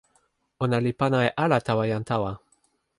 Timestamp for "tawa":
1.67-1.83, 2.09-2.31